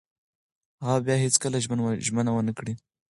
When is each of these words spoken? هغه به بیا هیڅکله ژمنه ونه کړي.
هغه 0.85 0.99
به 1.01 1.03
بیا 1.05 1.15
هیڅکله 1.25 1.57
ژمنه 2.07 2.31
ونه 2.33 2.53
کړي. 2.57 2.73